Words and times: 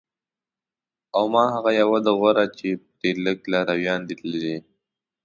او 1.15 1.23
ما 1.33 1.43
هغه 1.55 1.71
یوه 1.81 1.99
ده 2.05 2.11
غوره 2.19 2.45
چې 2.57 2.67
پرې 2.97 3.09
لږ 3.25 3.37
لارویان 3.51 4.01
دي 4.07 4.15
تللي 4.19 4.57